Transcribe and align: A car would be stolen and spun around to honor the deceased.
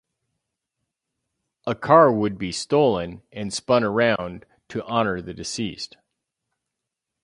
A 1.67 1.75
car 1.75 2.11
would 2.11 2.39
be 2.39 2.51
stolen 2.51 3.21
and 3.31 3.53
spun 3.53 3.83
around 3.83 4.47
to 4.69 4.83
honor 4.85 5.21
the 5.21 5.31
deceased. 5.35 5.95